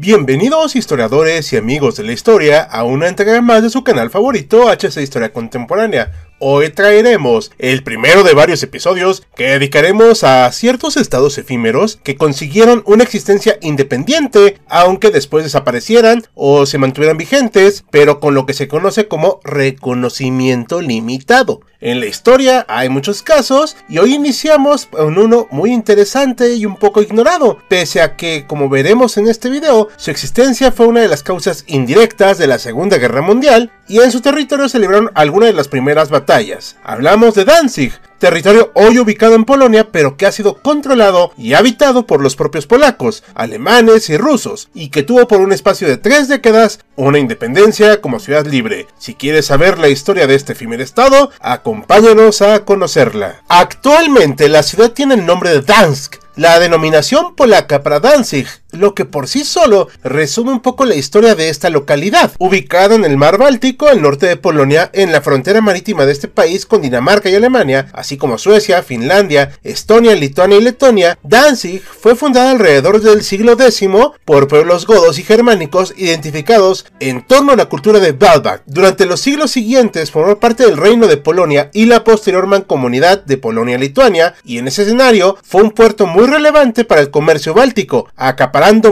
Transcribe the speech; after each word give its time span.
Bienvenidos 0.00 0.76
historiadores 0.76 1.52
y 1.52 1.56
amigos 1.56 1.96
de 1.96 2.04
la 2.04 2.12
historia 2.12 2.62
a 2.62 2.84
una 2.84 3.08
entrega 3.08 3.40
más 3.42 3.64
de 3.64 3.68
su 3.68 3.82
canal 3.82 4.10
favorito 4.10 4.68
HC 4.70 4.98
Historia 4.98 5.32
Contemporánea. 5.32 6.12
Hoy 6.38 6.70
traeremos 6.70 7.50
el 7.58 7.82
primero 7.82 8.22
de 8.22 8.32
varios 8.32 8.62
episodios 8.62 9.26
que 9.34 9.48
dedicaremos 9.48 10.22
a 10.22 10.52
ciertos 10.52 10.96
estados 10.96 11.36
efímeros 11.36 11.98
que 12.00 12.14
consiguieron 12.14 12.84
una 12.86 13.02
existencia 13.02 13.58
independiente, 13.60 14.58
aunque 14.68 15.10
después 15.10 15.42
desaparecieran 15.42 16.22
o 16.36 16.64
se 16.64 16.78
mantuvieran 16.78 17.18
vigentes, 17.18 17.84
pero 17.90 18.20
con 18.20 18.34
lo 18.34 18.46
que 18.46 18.54
se 18.54 18.68
conoce 18.68 19.08
como 19.08 19.40
reconocimiento 19.42 20.80
limitado. 20.80 21.62
En 21.80 22.00
la 22.00 22.06
historia 22.06 22.66
hay 22.68 22.88
muchos 22.88 23.22
casos 23.22 23.76
y 23.88 23.98
hoy 23.98 24.12
iniciamos 24.12 24.86
con 24.86 25.16
uno 25.16 25.46
muy 25.52 25.72
interesante 25.72 26.54
y 26.54 26.66
un 26.66 26.74
poco 26.74 27.02
ignorado, 27.02 27.60
pese 27.68 28.02
a 28.02 28.16
que, 28.16 28.46
como 28.48 28.68
veremos 28.68 29.16
en 29.16 29.28
este 29.28 29.48
video, 29.48 29.86
su 29.96 30.10
existencia 30.10 30.72
fue 30.72 30.88
una 30.88 31.02
de 31.02 31.08
las 31.08 31.22
causas 31.22 31.62
indirectas 31.68 32.36
de 32.36 32.48
la 32.48 32.58
Segunda 32.58 32.98
Guerra 32.98 33.22
Mundial 33.22 33.70
y 33.86 34.00
en 34.00 34.10
su 34.10 34.20
territorio 34.20 34.68
se 34.68 34.80
libraron 34.80 35.12
algunas 35.14 35.50
de 35.50 35.54
las 35.54 35.68
primeras 35.68 36.10
batallas. 36.10 36.74
Hablamos 36.82 37.36
de 37.36 37.44
Danzig, 37.44 37.92
territorio 38.18 38.70
hoy 38.74 38.98
ubicado 38.98 39.34
en 39.34 39.44
Polonia, 39.44 39.90
pero 39.90 40.16
que 40.16 40.26
ha 40.26 40.32
sido 40.32 40.60
controlado 40.62 41.32
y 41.36 41.54
habitado 41.54 42.06
por 42.06 42.20
los 42.20 42.36
propios 42.36 42.66
polacos, 42.66 43.22
alemanes 43.34 44.10
y 44.10 44.16
rusos, 44.16 44.68
y 44.74 44.88
que 44.88 45.02
tuvo 45.02 45.28
por 45.28 45.40
un 45.40 45.52
espacio 45.52 45.88
de 45.88 45.96
tres 45.96 46.28
décadas 46.28 46.80
una 46.96 47.18
independencia 47.18 48.00
como 48.00 48.20
ciudad 48.20 48.46
libre. 48.46 48.86
Si 48.98 49.14
quieres 49.14 49.46
saber 49.46 49.78
la 49.78 49.88
historia 49.88 50.26
de 50.26 50.34
este 50.34 50.52
efímero 50.52 50.82
estado, 50.82 51.30
acompáñanos 51.40 52.42
a 52.42 52.64
conocerla. 52.64 53.42
Actualmente 53.48 54.48
la 54.48 54.62
ciudad 54.62 54.92
tiene 54.92 55.14
el 55.14 55.26
nombre 55.26 55.50
de 55.50 55.62
Dansk, 55.62 56.16
la 56.36 56.60
denominación 56.60 57.34
polaca 57.34 57.82
para 57.82 57.98
Danzig, 57.98 58.46
lo 58.70 58.94
que 58.94 59.04
por 59.04 59.28
sí 59.28 59.44
solo 59.44 59.88
resume 60.02 60.52
un 60.52 60.60
poco 60.60 60.84
la 60.84 60.94
historia 60.94 61.34
de 61.34 61.48
esta 61.48 61.70
localidad, 61.70 62.32
ubicada 62.38 62.94
en 62.94 63.04
el 63.04 63.16
mar 63.16 63.38
Báltico, 63.38 63.88
al 63.88 64.02
norte 64.02 64.26
de 64.26 64.36
Polonia, 64.36 64.90
en 64.92 65.12
la 65.12 65.20
frontera 65.20 65.60
marítima 65.60 66.06
de 66.06 66.12
este 66.12 66.28
país 66.28 66.66
con 66.66 66.82
Dinamarca 66.82 67.30
y 67.30 67.34
Alemania, 67.34 67.88
así 67.92 68.16
como 68.16 68.38
Suecia, 68.38 68.82
Finlandia, 68.82 69.52
Estonia, 69.62 70.14
Lituania 70.14 70.58
y 70.58 70.62
Letonia. 70.62 71.18
Danzig 71.22 71.82
fue 71.82 72.16
fundada 72.16 72.50
alrededor 72.50 73.00
del 73.00 73.22
siglo 73.22 73.52
X 73.52 73.78
por 74.24 74.48
pueblos 74.48 74.86
godos 74.86 75.18
y 75.18 75.22
germánicos 75.22 75.94
identificados 75.96 76.86
en 77.00 77.26
torno 77.26 77.52
a 77.52 77.56
la 77.56 77.66
cultura 77.66 78.00
de 78.00 78.12
Balbach. 78.12 78.62
Durante 78.66 79.06
los 79.06 79.20
siglos 79.20 79.50
siguientes 79.50 80.10
formó 80.10 80.38
parte 80.38 80.64
del 80.64 80.76
reino 80.76 81.06
de 81.06 81.16
Polonia 81.16 81.70
y 81.72 81.86
la 81.86 82.04
posterior 82.04 82.46
mancomunidad 82.46 83.24
de 83.24 83.36
Polonia-Lituania, 83.36 84.34
y 84.44 84.58
en 84.58 84.68
ese 84.68 84.82
escenario 84.82 85.38
fue 85.42 85.62
un 85.62 85.70
puerto 85.70 86.06
muy 86.06 86.26
relevante 86.26 86.84
para 86.84 87.00
el 87.00 87.10
comercio 87.10 87.54
báltico, 87.54 88.08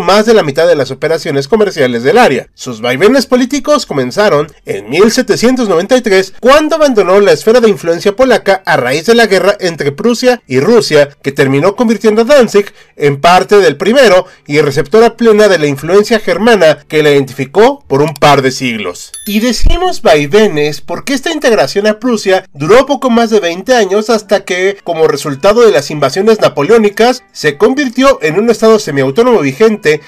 más 0.01 0.27
de 0.27 0.35
la 0.35 0.45
mitad 0.45 0.69
de 0.69 0.77
las 0.77 0.93
operaciones 0.93 1.49
comerciales 1.49 2.05
del 2.05 2.19
área. 2.19 2.49
Sus 2.55 2.81
vaivenes 2.81 3.27
políticos 3.27 3.85
comenzaron 3.85 4.47
en 4.65 4.89
1793, 4.89 6.35
cuando 6.39 6.77
abandonó 6.77 7.21
la 7.21 7.33
esfera 7.33 7.61
de 7.61 7.69
influencia 7.69 8.15
polaca 8.15 8.63
a 8.65 8.77
raíz 8.77 9.07
de 9.07 9.17
la 9.17 9.27
guerra 9.27 9.57
entre 9.59 9.91
Prusia 9.91 10.41
y 10.47 10.61
Rusia, 10.61 11.09
que 11.21 11.33
terminó 11.33 11.75
convirtiendo 11.75 12.23
a 12.23 12.25
Danzig 12.25 12.73
en 12.97 13.21
parte 13.21 13.57
del 13.57 13.77
primero 13.77 14.27
y 14.47 14.61
receptora 14.61 15.17
plena 15.17 15.49
de 15.49 15.59
la 15.59 15.67
influencia 15.67 16.21
germana 16.21 16.79
que 16.87 17.03
la 17.03 17.11
identificó 17.11 17.85
por 17.89 18.03
un 18.03 18.15
par 18.15 18.43
de 18.43 18.53
siglos. 18.53 19.11
Y 19.27 19.41
decimos 19.41 20.01
vaivenes 20.01 20.81
porque 20.81 21.13
esta 21.15 21.33
integración 21.33 21.89
a 21.89 21.99
Prusia 21.99 22.49
duró 22.55 22.87
poco 22.87 23.11
más 23.11 23.31
de 23.31 23.41
20 23.41 23.75
años 23.75 24.11
hasta 24.11 24.45
que, 24.45 24.79
como 24.85 25.09
resultado 25.09 25.63
de 25.63 25.73
las 25.73 25.91
invasiones 25.91 26.41
napoleónicas, 26.41 27.25
se 27.33 27.57
convirtió 27.59 28.21
en 28.23 28.39
un 28.39 28.49
estado 28.49 28.79
semiautónomo 28.79 29.41
vigente 29.41 29.56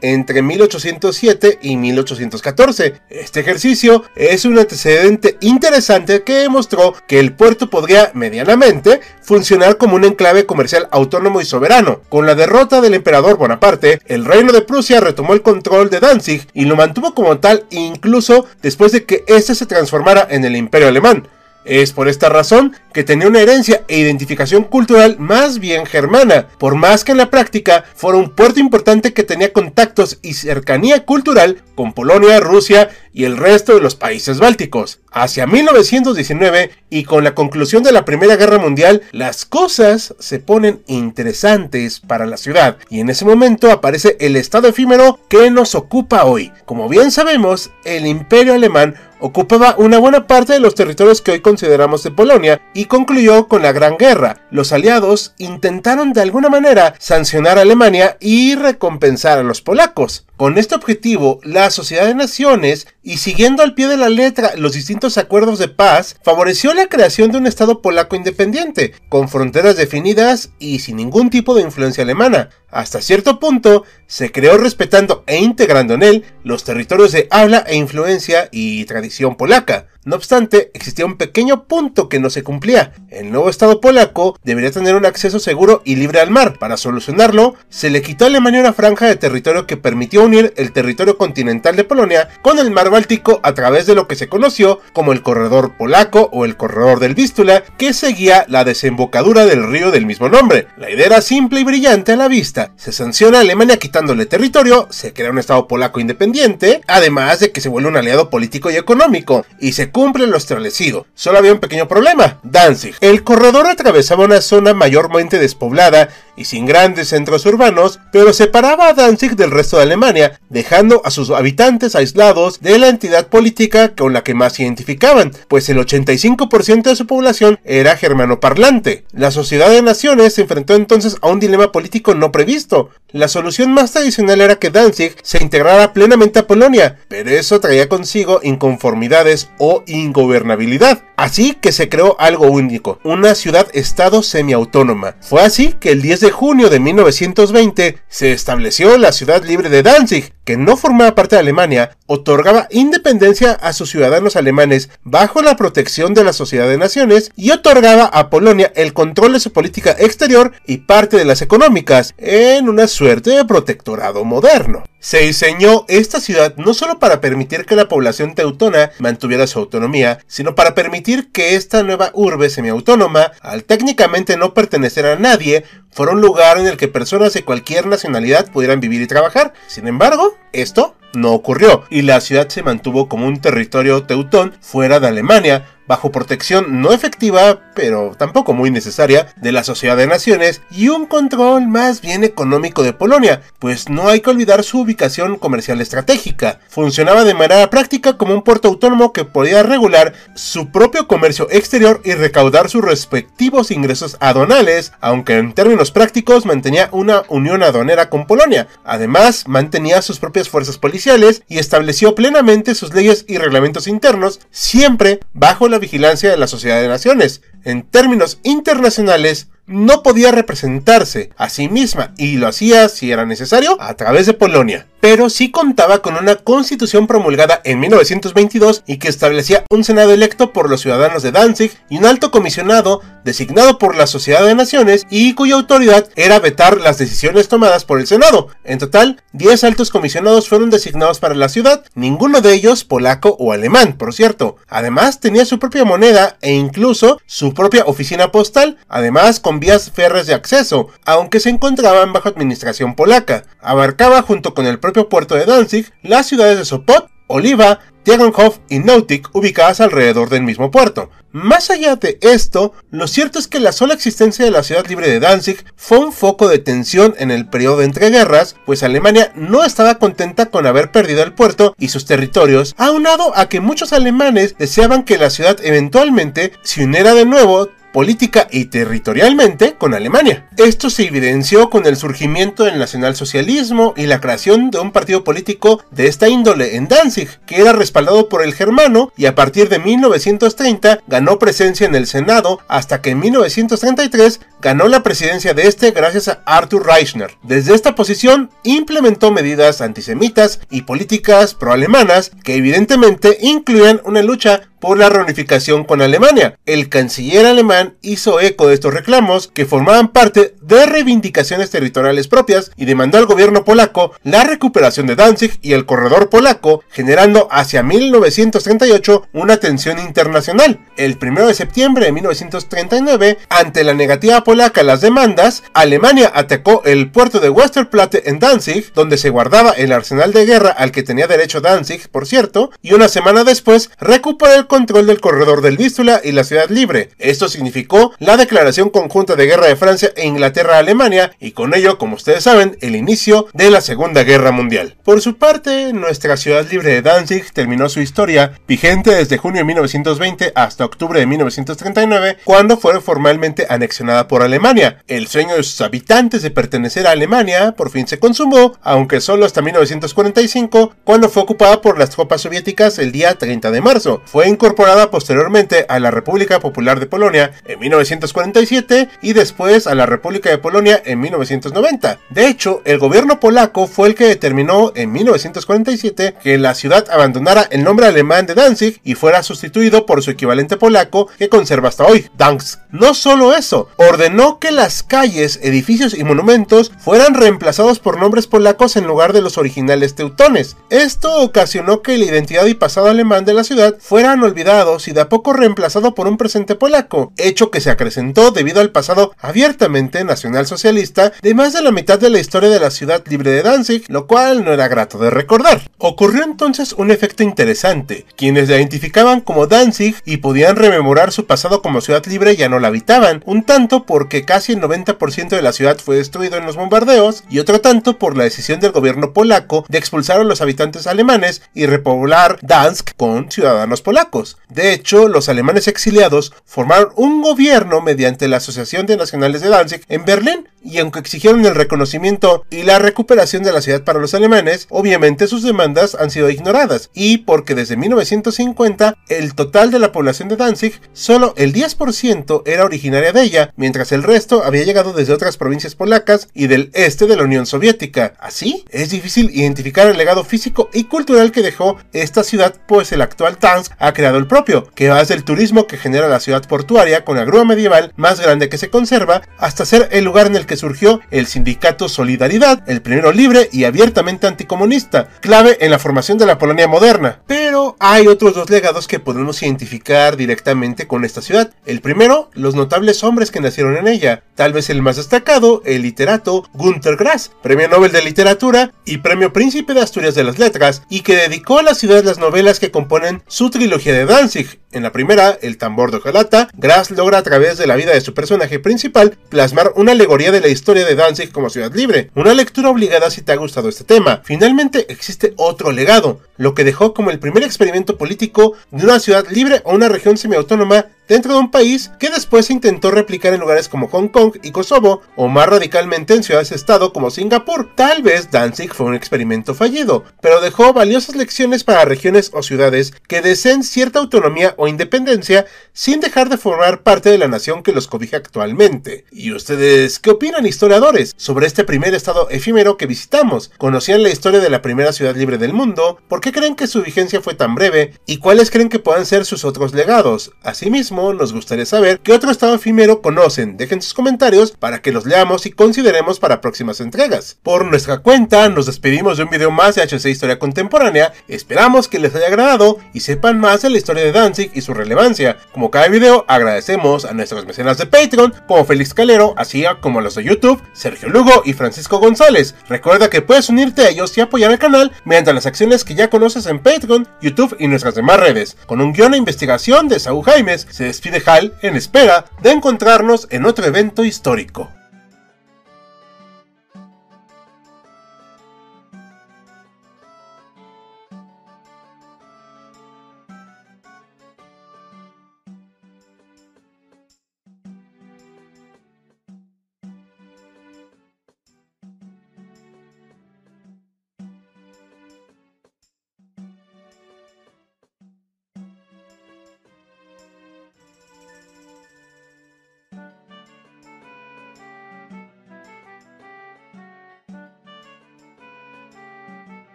entre 0.00 0.42
1807 0.42 1.58
y 1.62 1.76
1814. 1.76 3.00
Este 3.08 3.40
ejercicio 3.40 4.04
es 4.16 4.44
un 4.44 4.58
antecedente 4.58 5.36
interesante 5.40 6.22
que 6.22 6.34
demostró 6.34 6.94
que 7.06 7.18
el 7.18 7.32
puerto 7.32 7.70
podría 7.70 8.10
medianamente 8.14 9.00
funcionar 9.22 9.76
como 9.76 9.96
un 9.96 10.04
enclave 10.04 10.46
comercial 10.46 10.88
autónomo 10.90 11.40
y 11.40 11.44
soberano. 11.44 12.00
Con 12.08 12.26
la 12.26 12.34
derrota 12.34 12.80
del 12.80 12.94
emperador 12.94 13.36
Bonaparte, 13.36 14.00
el 14.06 14.24
reino 14.24 14.52
de 14.52 14.62
Prusia 14.62 15.00
retomó 15.00 15.34
el 15.34 15.42
control 15.42 15.90
de 15.90 16.00
Danzig 16.00 16.46
y 16.52 16.64
lo 16.64 16.76
mantuvo 16.76 17.14
como 17.14 17.38
tal 17.38 17.64
incluso 17.70 18.46
después 18.62 18.92
de 18.92 19.04
que 19.04 19.24
éste 19.26 19.54
se 19.54 19.66
transformara 19.66 20.26
en 20.30 20.44
el 20.44 20.56
imperio 20.56 20.88
alemán. 20.88 21.28
Es 21.64 21.92
por 21.92 22.08
esta 22.08 22.30
razón 22.30 22.74
que 22.92 23.04
tenía 23.04 23.28
una 23.28 23.40
herencia 23.40 23.84
e 23.86 23.98
identificación 23.98 24.64
cultural 24.64 25.16
más 25.18 25.58
bien 25.58 25.84
germana, 25.84 26.48
por 26.58 26.74
más 26.74 27.04
que 27.04 27.12
en 27.12 27.18
la 27.18 27.30
práctica 27.30 27.84
fuera 27.94 28.18
un 28.18 28.30
puerto 28.30 28.60
importante 28.60 29.12
que 29.12 29.24
tenía 29.24 29.52
contactos 29.52 30.18
y 30.22 30.34
cercanía 30.34 31.04
cultural 31.04 31.62
con 31.74 31.92
Polonia, 31.92 32.40
Rusia 32.40 32.88
y 33.12 33.24
el 33.24 33.36
resto 33.36 33.74
de 33.74 33.80
los 33.80 33.94
países 33.94 34.38
bálticos. 34.38 35.00
Hacia 35.12 35.46
1919 35.46 36.70
y 36.88 37.04
con 37.04 37.24
la 37.24 37.34
conclusión 37.34 37.82
de 37.82 37.92
la 37.92 38.04
Primera 38.04 38.36
Guerra 38.36 38.58
Mundial, 38.58 39.02
las 39.12 39.44
cosas 39.44 40.14
se 40.18 40.38
ponen 40.38 40.82
interesantes 40.86 42.00
para 42.00 42.26
la 42.26 42.36
ciudad 42.36 42.76
y 42.88 43.00
en 43.00 43.10
ese 43.10 43.24
momento 43.24 43.70
aparece 43.70 44.16
el 44.20 44.36
estado 44.36 44.68
efímero 44.68 45.18
que 45.28 45.50
nos 45.50 45.74
ocupa 45.74 46.24
hoy. 46.24 46.52
Como 46.64 46.88
bien 46.88 47.10
sabemos, 47.10 47.70
el 47.84 48.06
imperio 48.06 48.54
alemán 48.54 48.94
ocupaba 49.20 49.74
una 49.78 49.98
buena 49.98 50.26
parte 50.26 50.54
de 50.54 50.60
los 50.60 50.74
territorios 50.74 51.20
que 51.20 51.32
hoy 51.32 51.40
consideramos 51.40 52.02
de 52.02 52.10
Polonia 52.10 52.60
y 52.74 52.86
concluyó 52.86 53.48
con 53.48 53.62
la 53.62 53.72
Gran 53.72 53.96
Guerra. 53.96 54.46
Los 54.50 54.72
aliados 54.72 55.34
intentaron 55.38 56.12
de 56.12 56.22
alguna 56.22 56.48
manera 56.48 56.94
sancionar 56.98 57.58
a 57.58 57.62
Alemania 57.62 58.16
y 58.20 58.54
recompensar 58.54 59.38
a 59.38 59.42
los 59.42 59.60
polacos. 59.60 60.26
Con 60.36 60.56
este 60.56 60.74
objetivo, 60.74 61.38
la 61.42 61.70
Sociedad 61.70 62.06
de 62.06 62.14
Naciones, 62.14 62.88
y 63.02 63.16
siguiendo 63.16 63.62
al 63.62 63.74
pie 63.74 63.88
de 63.88 63.96
la 63.96 64.08
letra 64.08 64.52
los 64.56 64.72
distintos 64.72 65.16
acuerdos 65.18 65.58
de 65.58 65.68
paz, 65.68 66.16
favoreció 66.22 66.74
la 66.74 66.86
creación 66.86 67.32
de 67.32 67.38
un 67.38 67.46
Estado 67.46 67.80
polaco 67.80 68.16
independiente, 68.16 68.94
con 69.08 69.28
fronteras 69.28 69.76
definidas 69.76 70.50
y 70.58 70.80
sin 70.80 70.96
ningún 70.96 71.30
tipo 71.30 71.54
de 71.54 71.62
influencia 71.62 72.04
alemana. 72.04 72.50
Hasta 72.70 73.00
cierto 73.00 73.38
punto, 73.38 73.84
se 74.06 74.32
creó 74.32 74.58
respetando 74.58 75.24
e 75.26 75.38
integrando 75.38 75.94
en 75.94 76.02
él 76.02 76.24
los 76.42 76.64
territorios 76.64 77.12
de 77.12 77.28
habla 77.30 77.64
e 77.66 77.76
influencia 77.76 78.48
y 78.50 78.84
tradición 78.84 79.36
polaca. 79.36 79.86
No 80.02 80.16
obstante, 80.16 80.70
existía 80.72 81.04
un 81.04 81.18
pequeño 81.18 81.64
punto 81.64 82.08
que 82.08 82.20
no 82.20 82.30
se 82.30 82.42
cumplía. 82.42 82.94
El 83.10 83.30
nuevo 83.30 83.50
Estado 83.50 83.82
polaco 83.82 84.38
debería 84.42 84.70
tener 84.70 84.96
un 84.96 85.04
acceso 85.04 85.38
seguro 85.38 85.82
y 85.84 85.96
libre 85.96 86.20
al 86.20 86.30
mar. 86.30 86.58
Para 86.58 86.78
solucionarlo, 86.78 87.54
se 87.68 87.90
le 87.90 88.00
quitó 88.00 88.24
a 88.24 88.28
Alemania 88.28 88.60
una 88.60 88.72
franja 88.72 89.06
de 89.06 89.16
territorio 89.16 89.66
que 89.66 89.76
permitió 89.76 90.24
unir 90.24 90.54
el 90.56 90.72
territorio 90.72 91.18
continental 91.18 91.76
de 91.76 91.84
Polonia 91.84 92.30
con 92.40 92.58
el 92.58 92.70
mar 92.70 92.88
Báltico 92.88 93.40
a 93.42 93.52
través 93.52 93.84
de 93.84 93.94
lo 93.94 94.08
que 94.08 94.16
se 94.16 94.28
conoció 94.28 94.80
como 94.94 95.12
el 95.12 95.22
corredor 95.22 95.76
polaco 95.76 96.30
o 96.32 96.46
el 96.46 96.56
corredor 96.56 96.98
del 96.98 97.14
Vístula, 97.14 97.62
que 97.76 97.92
seguía 97.92 98.46
la 98.48 98.64
desembocadura 98.64 99.44
del 99.44 99.70
río 99.70 99.90
del 99.90 100.06
mismo 100.06 100.30
nombre. 100.30 100.66
La 100.78 100.90
idea 100.90 101.06
era 101.06 101.20
simple 101.20 101.60
y 101.60 101.64
brillante 101.64 102.12
a 102.12 102.16
la 102.16 102.28
vista. 102.28 102.59
Se 102.76 102.92
sanciona 102.92 103.38
a 103.38 103.40
Alemania 103.40 103.78
quitándole 103.78 104.26
territorio, 104.26 104.86
se 104.90 105.12
crea 105.12 105.30
un 105.30 105.38
Estado 105.38 105.66
polaco 105.66 105.98
independiente, 105.98 106.80
además 106.86 107.40
de 107.40 107.50
que 107.50 107.60
se 107.60 107.68
vuelve 107.68 107.88
un 107.88 107.96
aliado 107.96 108.30
político 108.30 108.70
y 108.70 108.76
económico, 108.76 109.44
y 109.58 109.72
se 109.72 109.80
se 109.80 109.90
cumple 109.90 110.26
lo 110.26 110.36
establecido. 110.36 111.06
Solo 111.14 111.38
había 111.38 111.54
un 111.54 111.58
pequeño 111.58 111.88
problema, 111.88 112.38
Danzig. 112.42 112.96
El 113.00 113.24
corredor 113.24 113.66
atravesaba 113.66 114.26
una 114.26 114.42
zona 114.42 114.74
mayormente 114.74 115.38
despoblada 115.38 116.10
y 116.40 116.46
sin 116.46 116.64
grandes 116.64 117.08
centros 117.08 117.44
urbanos, 117.44 118.00
pero 118.12 118.32
separaba 118.32 118.88
a 118.88 118.94
Danzig 118.94 119.36
del 119.36 119.50
resto 119.50 119.76
de 119.76 119.82
Alemania, 119.82 120.40
dejando 120.48 121.02
a 121.04 121.10
sus 121.10 121.28
habitantes 121.28 121.94
aislados 121.94 122.60
de 122.60 122.78
la 122.78 122.88
entidad 122.88 123.28
política 123.28 123.94
con 123.94 124.14
la 124.14 124.24
que 124.24 124.32
más 124.32 124.54
se 124.54 124.62
identificaban, 124.62 125.32
pues 125.48 125.68
el 125.68 125.76
85% 125.76 126.82
de 126.82 126.96
su 126.96 127.06
población 127.06 127.60
era 127.64 127.98
germanoparlante. 127.98 129.04
La 129.12 129.30
Sociedad 129.30 129.68
de 129.68 129.82
Naciones 129.82 130.34
se 130.34 130.42
enfrentó 130.42 130.74
entonces 130.74 131.18
a 131.20 131.28
un 131.28 131.40
dilema 131.40 131.72
político 131.72 132.14
no 132.14 132.32
previsto. 132.32 132.88
La 133.12 133.28
solución 133.28 133.72
más 133.74 133.92
tradicional 133.92 134.40
era 134.40 134.56
que 134.56 134.70
Danzig 134.70 135.16
se 135.22 135.42
integrara 135.42 135.92
plenamente 135.92 136.38
a 136.38 136.46
Polonia, 136.46 136.98
pero 137.08 137.28
eso 137.30 137.60
traía 137.60 137.88
consigo 137.88 138.40
inconformidades 138.42 139.50
o 139.58 139.82
ingobernabilidad. 139.86 141.02
Así 141.16 141.54
que 141.60 141.72
se 141.72 141.90
creó 141.90 142.16
algo 142.18 142.46
único, 142.46 142.98
una 143.04 143.34
ciudad-estado 143.34 144.22
semiautónoma. 144.22 145.16
Fue 145.20 145.42
así 145.42 145.74
que 145.78 145.90
el 145.90 146.00
10 146.00 146.20
de 146.20 146.29
junio 146.30 146.70
de 146.70 146.80
1920 146.80 147.98
se 148.08 148.32
estableció 148.32 148.96
la 148.98 149.12
ciudad 149.12 149.44
libre 149.44 149.68
de 149.68 149.82
Danzig, 149.82 150.32
que 150.44 150.56
no 150.56 150.76
formaba 150.76 151.14
parte 151.14 151.36
de 151.36 151.40
Alemania, 151.40 151.96
otorgaba 152.06 152.66
independencia 152.70 153.52
a 153.52 153.72
sus 153.72 153.90
ciudadanos 153.90 154.36
alemanes 154.36 154.90
bajo 155.04 155.42
la 155.42 155.56
protección 155.56 156.14
de 156.14 156.24
la 156.24 156.32
Sociedad 156.32 156.68
de 156.68 156.78
Naciones 156.78 157.30
y 157.36 157.50
otorgaba 157.50 158.04
a 158.04 158.30
Polonia 158.30 158.72
el 158.74 158.92
control 158.92 159.34
de 159.34 159.40
su 159.40 159.52
política 159.52 159.94
exterior 159.98 160.52
y 160.66 160.78
parte 160.78 161.16
de 161.16 161.24
las 161.24 161.42
económicas, 161.42 162.14
en 162.18 162.68
una 162.68 162.88
suerte 162.88 163.30
de 163.30 163.44
protectorado 163.44 164.24
moderno. 164.24 164.84
Se 165.00 165.20
diseñó 165.20 165.86
esta 165.88 166.20
ciudad 166.20 166.54
no 166.56 166.74
solo 166.74 166.98
para 166.98 167.22
permitir 167.22 167.64
que 167.64 167.74
la 167.74 167.88
población 167.88 168.34
teutona 168.34 168.90
mantuviera 168.98 169.46
su 169.46 169.58
autonomía, 169.58 170.18
sino 170.26 170.54
para 170.54 170.74
permitir 170.74 171.32
que 171.32 171.54
esta 171.56 171.82
nueva 171.82 172.10
urbe 172.12 172.50
semiautónoma, 172.50 173.32
al 173.40 173.64
técnicamente 173.64 174.36
no 174.36 174.52
pertenecer 174.52 175.06
a 175.06 175.16
nadie, 175.16 175.64
fuera 175.90 176.12
un 176.12 176.20
lugar 176.20 176.58
en 176.58 176.66
el 176.66 176.76
que 176.76 176.86
personas 176.86 177.32
de 177.32 177.44
cualquier 177.44 177.86
nacionalidad 177.86 178.52
pudieran 178.52 178.80
vivir 178.80 179.00
y 179.00 179.06
trabajar. 179.06 179.54
Sin 179.68 179.88
embargo, 179.88 180.36
esto 180.52 180.96
no 181.14 181.32
ocurrió 181.32 181.84
y 181.90 182.02
la 182.02 182.20
ciudad 182.20 182.48
se 182.48 182.62
mantuvo 182.62 183.08
como 183.08 183.26
un 183.26 183.40
territorio 183.40 184.04
teutón 184.04 184.54
fuera 184.60 185.00
de 185.00 185.08
Alemania, 185.08 185.66
bajo 185.90 186.12
protección 186.12 186.82
no 186.82 186.92
efectiva, 186.92 187.72
pero 187.74 188.14
tampoco 188.16 188.52
muy 188.52 188.70
necesaria, 188.70 189.34
de 189.34 189.50
la 189.50 189.64
Sociedad 189.64 189.96
de 189.96 190.06
Naciones 190.06 190.62
y 190.70 190.86
un 190.88 191.06
control 191.06 191.66
más 191.66 192.00
bien 192.00 192.22
económico 192.22 192.84
de 192.84 192.92
Polonia, 192.92 193.42
pues 193.58 193.88
no 193.88 194.08
hay 194.08 194.20
que 194.20 194.30
olvidar 194.30 194.62
su 194.62 194.78
ubicación 194.78 195.36
comercial 195.36 195.80
estratégica. 195.80 196.60
Funcionaba 196.68 197.24
de 197.24 197.34
manera 197.34 197.68
práctica 197.70 198.16
como 198.16 198.34
un 198.34 198.42
puerto 198.42 198.68
autónomo 198.68 199.12
que 199.12 199.24
podía 199.24 199.64
regular 199.64 200.12
su 200.36 200.70
propio 200.70 201.08
comercio 201.08 201.48
exterior 201.50 202.00
y 202.04 202.12
recaudar 202.12 202.70
sus 202.70 202.84
respectivos 202.84 203.72
ingresos 203.72 204.16
aduanales, 204.20 204.92
aunque 205.00 205.38
en 205.38 205.54
términos 205.54 205.90
prácticos 205.90 206.46
mantenía 206.46 206.88
una 206.92 207.24
unión 207.26 207.64
aduanera 207.64 208.10
con 208.10 208.28
Polonia. 208.28 208.68
Además, 208.84 209.48
mantenía 209.48 210.02
sus 210.02 210.20
propias 210.20 210.48
fuerzas 210.48 210.78
policiales 210.78 211.42
y 211.48 211.58
estableció 211.58 212.14
plenamente 212.14 212.76
sus 212.76 212.94
leyes 212.94 213.24
y 213.26 213.38
reglamentos 213.38 213.88
internos, 213.88 214.38
siempre 214.52 215.18
bajo 215.32 215.66
la 215.68 215.79
vigilancia 215.80 216.30
de 216.30 216.36
la 216.36 216.46
Sociedad 216.46 216.80
de 216.80 216.88
Naciones. 216.88 217.42
En 217.64 217.82
términos 217.82 218.38
internacionales, 218.44 219.48
no 219.66 220.02
podía 220.02 220.30
representarse 220.30 221.30
a 221.36 221.48
sí 221.48 221.68
misma 221.68 222.12
y 222.16 222.36
lo 222.36 222.48
hacía, 222.48 222.88
si 222.88 223.10
era 223.10 223.26
necesario, 223.26 223.76
a 223.80 223.94
través 223.94 224.26
de 224.26 224.34
Polonia 224.34 224.86
pero 225.00 225.30
sí 225.30 225.50
contaba 225.50 226.00
con 226.00 226.16
una 226.16 226.36
constitución 226.36 227.06
promulgada 227.06 227.60
en 227.64 227.80
1922 227.80 228.84
y 228.86 228.98
que 228.98 229.08
establecía 229.08 229.64
un 229.70 229.84
senado 229.84 230.12
electo 230.12 230.52
por 230.52 230.70
los 230.70 230.82
ciudadanos 230.82 231.22
de 231.22 231.32
Danzig 231.32 231.72
y 231.88 231.98
un 231.98 232.06
alto 232.06 232.30
comisionado 232.30 233.00
designado 233.24 233.78
por 233.78 233.96
la 233.96 234.06
Sociedad 234.06 234.44
de 234.44 234.54
Naciones 234.54 235.06
y 235.10 235.34
cuya 235.34 235.54
autoridad 235.54 236.08
era 236.16 236.38
vetar 236.38 236.80
las 236.80 236.98
decisiones 236.98 237.48
tomadas 237.48 237.84
por 237.84 238.00
el 238.00 238.06
Senado. 238.06 238.48
En 238.64 238.78
total, 238.78 239.22
10 239.32 239.64
altos 239.64 239.90
comisionados 239.90 240.48
fueron 240.48 240.70
designados 240.70 241.18
para 241.18 241.34
la 241.34 241.48
ciudad, 241.48 241.84
ninguno 241.94 242.40
de 242.40 242.54
ellos 242.54 242.84
polaco 242.84 243.36
o 243.38 243.52
alemán, 243.52 243.94
por 243.98 244.14
cierto. 244.14 244.56
Además, 244.68 245.20
tenía 245.20 245.44
su 245.44 245.58
propia 245.58 245.84
moneda 245.84 246.36
e 246.40 246.52
incluso 246.52 247.20
su 247.26 247.54
propia 247.54 247.84
oficina 247.84 248.32
postal, 248.32 248.78
además 248.88 249.40
con 249.40 249.60
vías 249.60 249.90
férreas 249.90 250.26
de 250.26 250.34
acceso, 250.34 250.88
aunque 251.04 251.40
se 251.40 251.50
encontraban 251.50 252.12
bajo 252.12 252.28
administración 252.28 252.94
polaca. 252.94 253.44
Abarcaba 253.60 254.22
junto 254.22 254.54
con 254.54 254.66
el 254.66 254.78
propio 254.92 255.08
puerto 255.08 255.36
de 255.36 255.46
Danzig 255.46 255.92
las 256.02 256.26
ciudades 256.26 256.58
de 256.58 256.64
Sopot, 256.64 257.08
Oliva, 257.28 257.78
Tiagonhof 258.02 258.58
y 258.68 258.80
Nautic 258.80 259.28
ubicadas 259.34 259.80
alrededor 259.80 260.30
del 260.30 260.42
mismo 260.42 260.70
puerto. 260.70 261.10
Más 261.30 261.70
allá 261.70 261.94
de 261.94 262.18
esto, 262.22 262.72
lo 262.90 263.06
cierto 263.06 263.38
es 263.38 263.46
que 263.46 263.60
la 263.60 263.70
sola 263.70 263.94
existencia 263.94 264.44
de 264.44 264.50
la 264.50 264.64
ciudad 264.64 264.86
libre 264.88 265.08
de 265.08 265.20
Danzig 265.20 265.64
fue 265.76 265.98
un 265.98 266.12
foco 266.12 266.48
de 266.48 266.58
tensión 266.58 267.14
en 267.18 267.30
el 267.30 267.46
periodo 267.48 267.78
de 267.78 267.84
entreguerras, 267.84 268.56
pues 268.66 268.82
Alemania 268.82 269.30
no 269.36 269.62
estaba 269.62 269.98
contenta 269.98 270.46
con 270.46 270.66
haber 270.66 270.90
perdido 270.90 271.22
el 271.22 271.34
puerto 271.34 271.76
y 271.78 271.90
sus 271.90 272.04
territorios, 272.04 272.74
aunado 272.78 273.36
a 273.36 273.48
que 273.48 273.60
muchos 273.60 273.92
alemanes 273.92 274.56
deseaban 274.58 275.04
que 275.04 275.18
la 275.18 275.30
ciudad 275.30 275.58
eventualmente 275.62 276.52
se 276.62 276.82
uniera 276.82 277.14
de 277.14 277.26
nuevo 277.26 277.68
política 277.92 278.46
y 278.50 278.66
territorialmente 278.66 279.74
con 279.74 279.94
Alemania. 279.94 280.48
Esto 280.56 280.90
se 280.90 281.06
evidenció 281.06 281.70
con 281.70 281.86
el 281.86 281.96
surgimiento 281.96 282.64
del 282.64 282.78
nacionalsocialismo 282.78 283.94
y 283.96 284.06
la 284.06 284.20
creación 284.20 284.70
de 284.70 284.78
un 284.78 284.92
partido 284.92 285.24
político 285.24 285.82
de 285.90 286.06
esta 286.06 286.28
índole 286.28 286.76
en 286.76 286.88
Danzig, 286.88 287.40
que 287.46 287.60
era 287.60 287.72
respaldado 287.72 288.28
por 288.28 288.42
el 288.42 288.54
germano 288.54 289.12
y 289.16 289.26
a 289.26 289.34
partir 289.34 289.68
de 289.68 289.78
1930 289.78 291.00
ganó 291.06 291.38
presencia 291.38 291.86
en 291.86 291.94
el 291.94 292.06
Senado 292.06 292.60
hasta 292.68 293.00
que 293.00 293.10
en 293.10 293.20
1933 293.20 294.40
ganó 294.60 294.88
la 294.88 295.02
presidencia 295.02 295.54
de 295.54 295.66
este 295.66 295.90
gracias 295.90 296.28
a 296.28 296.42
Arthur 296.44 296.86
Reichner. 296.86 297.36
Desde 297.42 297.74
esta 297.74 297.94
posición 297.94 298.50
implementó 298.62 299.30
medidas 299.30 299.80
antisemitas 299.80 300.60
y 300.70 300.82
políticas 300.82 301.54
proalemanas 301.54 302.32
que 302.44 302.56
evidentemente 302.56 303.38
incluían 303.40 304.00
una 304.04 304.22
lucha 304.22 304.70
por 304.80 304.98
la 304.98 305.08
reunificación 305.08 305.84
con 305.84 306.02
Alemania. 306.02 306.58
El 306.66 306.88
canciller 306.88 307.46
alemán 307.46 307.96
hizo 308.02 308.40
eco 308.40 308.66
de 308.66 308.74
estos 308.74 308.94
reclamos 308.94 309.48
que 309.48 309.66
formaban 309.66 310.08
parte 310.08 310.56
de 310.62 310.86
reivindicaciones 310.86 311.70
territoriales 311.70 312.28
propias 312.28 312.72
y 312.76 312.86
demandó 312.86 313.18
al 313.18 313.26
gobierno 313.26 313.64
polaco 313.64 314.12
la 314.24 314.42
recuperación 314.44 315.06
de 315.06 315.16
Danzig 315.16 315.58
y 315.62 315.74
el 315.74 315.86
corredor 315.86 316.30
polaco, 316.30 316.82
generando 316.90 317.48
hacia 317.50 317.82
1938 317.82 319.28
una 319.32 319.58
tensión 319.58 319.98
internacional. 319.98 320.80
El 320.96 321.18
1 321.20 321.46
de 321.46 321.54
septiembre 321.54 322.06
de 322.06 322.12
1939, 322.12 323.38
ante 323.50 323.84
la 323.84 323.94
negativa 323.94 324.42
polaca 324.50 324.82
las 324.82 325.00
demandas, 325.00 325.62
Alemania 325.74 326.32
atacó 326.34 326.82
el 326.84 327.12
puerto 327.12 327.38
de 327.38 327.50
Westerplatte 327.50 328.28
en 328.28 328.40
Danzig, 328.40 328.92
donde 328.94 329.16
se 329.16 329.30
guardaba 329.30 329.70
el 329.70 329.92
arsenal 329.92 330.32
de 330.32 330.44
guerra 330.44 330.70
al 330.70 330.90
que 330.90 331.04
tenía 331.04 331.28
derecho 331.28 331.60
Danzig, 331.60 332.08
por 332.08 332.26
cierto, 332.26 332.72
y 332.82 332.94
una 332.94 333.06
semana 333.06 333.44
después 333.44 333.92
recuperó 334.00 334.54
el 334.54 334.66
control 334.66 335.06
del 335.06 335.20
corredor 335.20 335.62
del 335.62 335.76
Vístula 335.76 336.20
y 336.24 336.32
la 336.32 336.42
ciudad 336.42 336.68
libre. 336.68 337.10
Esto 337.20 337.48
significó 337.48 338.12
la 338.18 338.36
declaración 338.36 338.90
conjunta 338.90 339.36
de 339.36 339.46
guerra 339.46 339.68
de 339.68 339.76
Francia 339.76 340.10
e 340.16 340.26
Inglaterra 340.26 340.74
a 340.74 340.78
Alemania 340.78 341.30
y 341.38 341.52
con 341.52 341.72
ello, 341.72 341.96
como 341.96 342.16
ustedes 342.16 342.42
saben, 342.42 342.76
el 342.80 342.96
inicio 342.96 343.46
de 343.52 343.70
la 343.70 343.80
Segunda 343.80 344.24
Guerra 344.24 344.50
Mundial. 344.50 344.96
Por 345.04 345.20
su 345.20 345.36
parte, 345.38 345.92
nuestra 345.92 346.36
ciudad 346.36 346.66
libre 346.68 346.90
de 346.90 347.02
Danzig 347.02 347.52
terminó 347.52 347.88
su 347.88 348.00
historia 348.00 348.58
vigente 348.66 349.14
desde 349.14 349.38
junio 349.38 349.60
de 349.60 349.66
1920 349.66 350.50
hasta 350.56 350.84
octubre 350.84 351.20
de 351.20 351.26
1939, 351.26 352.38
cuando 352.42 352.76
fue 352.78 353.00
formalmente 353.00 353.68
anexionada 353.70 354.26
por 354.26 354.39
Alemania. 354.42 355.02
El 355.06 355.26
sueño 355.26 355.54
de 355.54 355.62
sus 355.62 355.80
habitantes 355.80 356.42
de 356.42 356.50
pertenecer 356.50 357.06
a 357.06 357.12
Alemania 357.12 357.72
por 357.72 357.90
fin 357.90 358.06
se 358.06 358.18
consumó, 358.18 358.76
aunque 358.82 359.20
solo 359.20 359.46
hasta 359.46 359.62
1945, 359.62 360.94
cuando 361.04 361.28
fue 361.28 361.42
ocupada 361.42 361.80
por 361.80 361.98
las 361.98 362.10
tropas 362.10 362.40
soviéticas 362.40 362.98
el 362.98 363.12
día 363.12 363.34
30 363.34 363.70
de 363.70 363.80
marzo. 363.80 364.22
Fue 364.24 364.48
incorporada 364.48 365.10
posteriormente 365.10 365.86
a 365.88 365.98
la 365.98 366.10
República 366.10 366.60
Popular 366.60 367.00
de 367.00 367.06
Polonia 367.06 367.52
en 367.64 367.78
1947 367.80 369.08
y 369.22 369.32
después 369.32 369.86
a 369.86 369.94
la 369.94 370.06
República 370.06 370.50
de 370.50 370.58
Polonia 370.58 371.02
en 371.04 371.20
1990. 371.20 372.18
De 372.30 372.46
hecho, 372.46 372.82
el 372.84 372.98
gobierno 372.98 373.40
polaco 373.40 373.86
fue 373.86 374.08
el 374.08 374.14
que 374.14 374.26
determinó 374.26 374.92
en 374.94 375.12
1947 375.12 376.36
que 376.42 376.58
la 376.58 376.74
ciudad 376.74 377.06
abandonara 377.10 377.66
el 377.70 377.84
nombre 377.84 378.06
alemán 378.06 378.46
de 378.46 378.54
Danzig 378.54 379.00
y 379.04 379.14
fuera 379.14 379.42
sustituido 379.42 380.06
por 380.06 380.22
su 380.22 380.30
equivalente 380.30 380.76
polaco 380.76 381.28
que 381.38 381.48
conserva 381.48 381.88
hasta 381.88 382.06
hoy, 382.06 382.28
Dansk. 382.36 382.80
No 382.90 383.14
solo 383.14 383.54
eso, 383.54 383.88
ordenó 383.96 384.29
que 384.58 384.70
las 384.70 385.02
calles, 385.02 385.58
edificios 385.62 386.16
y 386.16 386.22
monumentos 386.24 386.92
fueran 386.98 387.34
reemplazados 387.34 387.98
por 387.98 388.18
nombres 388.18 388.46
polacos 388.46 388.96
en 388.96 389.06
lugar 389.06 389.32
de 389.32 389.42
los 389.42 389.58
originales 389.58 390.14
teutones. 390.14 390.76
Esto 390.88 391.42
ocasionó 391.42 392.00
que 392.00 392.16
la 392.16 392.26
identidad 392.26 392.64
y 392.66 392.74
pasado 392.74 393.08
alemán 393.08 393.44
de 393.44 393.54
la 393.54 393.64
ciudad 393.64 393.96
fueran 393.98 394.42
olvidados 394.42 395.08
y 395.08 395.12
de 395.12 395.22
a 395.22 395.28
poco 395.28 395.52
reemplazado 395.52 396.14
por 396.14 396.28
un 396.28 396.36
presente 396.36 396.76
polaco, 396.76 397.32
hecho 397.36 397.70
que 397.70 397.80
se 397.80 397.90
acrecentó 397.90 398.52
debido 398.52 398.80
al 398.80 398.92
pasado 398.92 399.32
abiertamente 399.38 400.24
nacionalsocialista 400.24 401.32
de 401.42 401.54
más 401.54 401.72
de 401.72 401.82
la 401.82 401.90
mitad 401.90 402.18
de 402.18 402.30
la 402.30 402.38
historia 402.38 402.70
de 402.70 402.80
la 402.80 402.90
ciudad 402.90 403.22
libre 403.28 403.50
de 403.50 403.62
Danzig, 403.62 404.04
lo 404.08 404.26
cual 404.26 404.64
no 404.64 404.72
era 404.72 404.88
grato 404.88 405.18
de 405.18 405.30
recordar. 405.30 405.82
Ocurrió 405.98 406.44
entonces 406.44 406.92
un 406.92 407.10
efecto 407.10 407.42
interesante. 407.42 408.26
Quienes 408.36 408.68
la 408.68 408.76
identificaban 408.76 409.40
como 409.40 409.66
Danzig 409.66 410.14
y 410.24 410.38
podían 410.38 410.76
rememorar 410.76 411.32
su 411.32 411.46
pasado 411.46 411.82
como 411.82 412.00
ciudad 412.00 412.24
libre 412.26 412.56
ya 412.56 412.68
no 412.68 412.78
la 412.78 412.88
habitaban, 412.88 413.42
un 413.44 413.64
tanto 413.64 414.06
porque 414.20 414.44
casi 414.44 414.72
el 414.72 414.82
90% 414.82 415.48
de 415.48 415.62
la 415.62 415.72
ciudad 415.72 415.96
fue 415.96 416.16
destruido 416.16 416.58
en 416.58 416.66
los 416.66 416.76
bombardeos 416.76 417.42
y 417.48 417.58
otro 417.58 417.80
tanto 417.80 418.18
por 418.18 418.36
la 418.36 418.44
decisión 418.44 418.78
del 418.78 418.92
gobierno 418.92 419.32
polaco 419.32 419.86
de 419.88 419.96
expulsar 419.96 420.38
a 420.38 420.44
los 420.44 420.60
habitantes 420.60 421.06
alemanes 421.06 421.62
y 421.72 421.86
repoblar 421.86 422.58
Dansk 422.60 423.16
con 423.16 423.50
ciudadanos 423.50 424.02
polacos. 424.02 424.58
De 424.68 424.92
hecho, 424.92 425.26
los 425.26 425.48
alemanes 425.48 425.88
exiliados 425.88 426.52
formaron 426.66 427.14
un 427.16 427.40
gobierno 427.40 428.02
mediante 428.02 428.46
la 428.46 428.58
Asociación 428.58 429.06
de 429.06 429.16
Nacionales 429.16 429.62
de 429.62 429.70
Danzig 429.70 430.04
en 430.10 430.26
Berlín 430.26 430.68
y 430.82 430.98
aunque 430.98 431.18
exigieron 431.18 431.64
el 431.64 431.74
reconocimiento 431.74 432.64
y 432.70 432.82
la 432.82 432.98
recuperación 432.98 433.62
de 433.62 433.72
la 433.72 433.82
ciudad 433.82 434.04
para 434.04 434.18
los 434.18 434.34
alemanes, 434.34 434.86
obviamente 434.90 435.46
sus 435.46 435.62
demandas 435.62 436.14
han 436.14 436.30
sido 436.30 436.50
ignoradas 436.50 437.10
y 437.14 437.38
porque 437.38 437.74
desde 437.74 437.96
1950 437.96 439.16
el 439.28 439.54
total 439.54 439.90
de 439.90 439.98
la 439.98 440.12
población 440.12 440.48
de 440.48 440.56
Danzig 440.56 441.00
solo 441.12 441.54
el 441.56 441.72
10% 441.72 442.62
era 442.66 442.84
originaria 442.84 443.32
de 443.32 443.42
ella, 443.42 443.72
mientras 443.76 444.12
el 444.12 444.22
resto 444.22 444.64
había 444.64 444.84
llegado 444.84 445.12
desde 445.12 445.32
otras 445.32 445.56
provincias 445.56 445.94
polacas 445.94 446.48
y 446.54 446.66
del 446.66 446.90
este 446.94 447.26
de 447.26 447.36
la 447.36 447.44
Unión 447.44 447.66
Soviética. 447.66 448.34
Así, 448.40 448.84
es 448.90 449.10
difícil 449.10 449.50
identificar 449.52 450.06
el 450.06 450.16
legado 450.16 450.44
físico 450.44 450.90
y 450.92 451.04
cultural 451.04 451.52
que 451.52 451.62
dejó 451.62 451.98
esta 452.12 452.42
ciudad, 452.42 452.74
pues 452.86 453.12
el 453.12 453.22
actual 453.22 453.58
Danzig 453.60 453.94
ha 453.98 454.12
creado 454.12 454.38
el 454.38 454.46
propio, 454.46 454.90
que 454.94 455.08
va 455.08 455.20
desde 455.20 455.34
el 455.34 455.44
turismo 455.44 455.86
que 455.86 455.96
genera 455.96 456.28
la 456.28 456.40
ciudad 456.40 456.66
portuaria 456.66 457.24
con 457.24 457.36
la 457.36 457.44
grúa 457.44 457.64
medieval 457.64 458.12
más 458.16 458.40
grande 458.40 458.68
que 458.68 458.78
se 458.78 458.90
conserva, 458.90 459.42
hasta 459.58 459.84
ser 459.84 460.08
el 460.12 460.24
lugar 460.24 460.46
en 460.46 460.56
el 460.56 460.66
que 460.70 460.76
surgió 460.76 461.20
el 461.32 461.48
sindicato 461.48 462.08
Solidaridad, 462.08 462.88
el 462.88 463.02
primero 463.02 463.32
libre 463.32 463.68
y 463.72 463.82
abiertamente 463.82 464.46
anticomunista, 464.46 465.26
clave 465.40 465.78
en 465.80 465.90
la 465.90 465.98
formación 465.98 466.38
de 466.38 466.46
la 466.46 466.58
Polonia 466.58 466.86
moderna. 466.86 467.40
Pero 467.48 467.96
hay 467.98 468.28
otros 468.28 468.54
dos 468.54 468.70
legados 468.70 469.08
que 469.08 469.18
podemos 469.18 469.60
identificar 469.64 470.36
directamente 470.36 471.08
con 471.08 471.24
esta 471.24 471.42
ciudad. 471.42 471.74
El 471.86 472.02
primero, 472.02 472.50
los 472.54 472.76
notables 472.76 473.24
hombres 473.24 473.50
que 473.50 473.60
nacieron 473.60 473.96
en 473.96 474.06
ella. 474.06 474.44
Tal 474.54 474.72
vez 474.72 474.90
el 474.90 475.02
más 475.02 475.16
destacado, 475.16 475.82
el 475.84 476.02
literato 476.02 476.62
Günter 476.72 477.16
Grass, 477.16 477.50
premio 477.64 477.88
Nobel 477.88 478.12
de 478.12 478.22
Literatura 478.22 478.92
y 479.04 479.18
premio 479.18 479.52
Príncipe 479.52 479.92
de 479.92 480.02
Asturias 480.02 480.36
de 480.36 480.44
las 480.44 480.60
Letras, 480.60 481.02
y 481.10 481.22
que 481.22 481.34
dedicó 481.34 481.80
a 481.80 481.82
la 481.82 481.96
ciudad 481.96 482.22
las 482.22 482.38
novelas 482.38 482.78
que 482.78 482.92
componen 482.92 483.42
su 483.48 483.70
trilogía 483.70 484.12
de 484.12 484.24
Danzig. 484.24 484.78
En 484.92 485.02
la 485.02 485.10
primera, 485.10 485.58
El 485.62 485.78
tambor 485.78 486.10
de 486.12 486.18
Ojalata, 486.18 486.68
Grass 486.74 487.10
logra 487.10 487.38
a 487.38 487.42
través 487.42 487.76
de 487.78 487.86
la 487.86 487.96
vida 487.96 488.12
de 488.12 488.20
su 488.20 488.34
personaje 488.34 488.78
principal 488.78 489.36
plasmar 489.48 489.92
una 489.96 490.12
alegoría 490.12 490.52
de 490.52 490.59
la 490.60 490.68
historia 490.68 491.04
de 491.04 491.14
Danzig 491.14 491.52
como 491.52 491.70
ciudad 491.70 491.92
libre. 491.94 492.30
Una 492.34 492.54
lectura 492.54 492.90
obligada 492.90 493.30
si 493.30 493.42
te 493.42 493.52
ha 493.52 493.56
gustado 493.56 493.88
este 493.88 494.04
tema. 494.04 494.42
Finalmente 494.44 495.10
existe 495.12 495.54
otro 495.56 495.92
legado, 495.92 496.40
lo 496.56 496.74
que 496.74 496.84
dejó 496.84 497.14
como 497.14 497.30
el 497.30 497.38
primer 497.38 497.62
experimento 497.62 498.16
político 498.16 498.74
de 498.90 499.04
una 499.04 499.20
ciudad 499.20 499.46
libre 499.50 499.82
o 499.84 499.94
una 499.94 500.08
región 500.08 500.36
semiautónoma 500.36 501.06
dentro 501.30 501.54
de 501.54 501.60
un 501.60 501.70
país 501.70 502.10
que 502.18 502.28
después 502.28 502.66
se 502.66 502.72
intentó 502.72 503.12
replicar 503.12 503.54
en 503.54 503.60
lugares 503.60 503.88
como 503.88 504.08
Hong 504.08 504.26
Kong 504.30 504.56
y 504.64 504.72
Kosovo, 504.72 505.22
o 505.36 505.46
más 505.46 505.68
radicalmente 505.68 506.34
en 506.34 506.42
ciudades-estado 506.42 507.12
como 507.12 507.30
Singapur. 507.30 507.94
Tal 507.94 508.22
vez 508.22 508.50
Danzig 508.50 508.92
fue 508.92 509.06
un 509.06 509.14
experimento 509.14 509.72
fallido, 509.76 510.24
pero 510.42 510.60
dejó 510.60 510.92
valiosas 510.92 511.36
lecciones 511.36 511.84
para 511.84 512.04
regiones 512.04 512.50
o 512.52 512.64
ciudades 512.64 513.12
que 513.28 513.42
deseen 513.42 513.84
cierta 513.84 514.18
autonomía 514.18 514.74
o 514.76 514.88
independencia 514.88 515.66
sin 515.92 516.18
dejar 516.18 516.48
de 516.48 516.56
formar 516.56 517.04
parte 517.04 517.30
de 517.30 517.38
la 517.38 517.46
nación 517.46 517.84
que 517.84 517.92
los 517.92 518.08
cobija 518.08 518.38
actualmente. 518.38 519.24
¿Y 519.30 519.52
ustedes 519.52 520.18
qué 520.18 520.30
opinan, 520.30 520.66
historiadores, 520.66 521.32
sobre 521.36 521.68
este 521.68 521.84
primer 521.84 522.12
estado 522.12 522.50
efímero 522.50 522.96
que 522.96 523.06
visitamos? 523.06 523.70
¿Conocían 523.78 524.24
la 524.24 524.30
historia 524.30 524.58
de 524.58 524.70
la 524.70 524.82
primera 524.82 525.12
ciudad 525.12 525.36
libre 525.36 525.58
del 525.58 525.74
mundo? 525.74 526.18
¿Por 526.26 526.40
qué 526.40 526.50
creen 526.50 526.74
que 526.74 526.88
su 526.88 527.02
vigencia 527.02 527.40
fue 527.40 527.54
tan 527.54 527.76
breve? 527.76 528.14
¿Y 528.26 528.38
cuáles 528.38 528.72
creen 528.72 528.88
que 528.88 528.98
puedan 528.98 529.26
ser 529.26 529.44
sus 529.44 529.64
otros 529.64 529.94
legados? 529.94 530.50
Asimismo, 530.64 531.19
nos 531.20 531.52
gustaría 531.52 531.84
saber 531.86 532.20
qué 532.20 532.32
otro 532.32 532.50
estado 532.50 532.74
efímero 532.74 533.20
conocen. 533.20 533.76
Dejen 533.76 534.00
sus 534.00 534.14
comentarios 534.14 534.72
para 534.72 535.02
que 535.02 535.12
los 535.12 535.26
leamos 535.26 535.66
y 535.66 535.70
consideremos 535.70 536.40
para 536.40 536.60
próximas 536.60 537.00
entregas. 537.00 537.58
Por 537.62 537.84
nuestra 537.84 538.18
cuenta, 538.18 538.68
nos 538.70 538.86
despedimos 538.86 539.36
de 539.36 539.44
un 539.44 539.50
video 539.50 539.70
más 539.70 539.94
de 539.94 540.02
HC 540.02 540.26
Historia 540.26 540.58
Contemporánea. 540.58 541.32
Esperamos 541.46 542.08
que 542.08 542.18
les 542.18 542.34
haya 542.34 542.46
agradado 542.46 542.98
y 543.12 543.20
sepan 543.20 543.60
más 543.60 543.82
de 543.82 543.90
la 543.90 543.98
historia 543.98 544.24
de 544.24 544.32
Danzig 544.32 544.70
y 544.74 544.80
su 544.80 544.94
relevancia. 544.94 545.58
Como 545.72 545.90
cada 545.90 546.08
video, 546.08 546.44
agradecemos 546.48 547.26
a 547.26 547.34
nuestros 547.34 547.66
mecenas 547.66 547.98
de 547.98 548.06
Patreon, 548.06 548.54
como 548.66 548.84
Félix 548.84 549.12
Calero, 549.12 549.54
así 549.56 549.84
como 550.00 550.20
a 550.20 550.22
los 550.22 550.34
de 550.34 550.44
YouTube, 550.44 550.82
Sergio 550.92 551.28
Lugo 551.28 551.62
y 551.64 551.74
Francisco 551.74 552.18
González. 552.18 552.74
Recuerda 552.88 553.28
que 553.28 553.42
puedes 553.42 553.68
unirte 553.68 554.02
a 554.02 554.08
ellos 554.08 554.36
y 554.36 554.40
apoyar 554.40 554.70
el 554.70 554.78
canal 554.78 555.12
mediante 555.24 555.52
las 555.52 555.66
acciones 555.66 556.04
que 556.04 556.14
ya 556.14 556.30
conoces 556.30 556.66
en 556.66 556.78
Patreon, 556.78 557.28
YouTube 557.40 557.76
y 557.78 557.88
nuestras 557.88 558.14
demás 558.14 558.40
redes. 558.40 558.76
Con 558.86 559.00
un 559.00 559.12
guion 559.12 559.34
e 559.34 559.38
investigación 559.38 560.08
de 560.08 560.20
Saúl 560.20 560.44
Jaimes, 560.44 560.86
se 560.90 561.09
despide 561.10 561.40
en 561.82 561.96
espera 561.96 562.44
de 562.62 562.70
encontrarnos 562.70 563.48
en 563.50 563.66
otro 563.66 563.84
evento 563.84 564.22
histórico. 564.24 564.92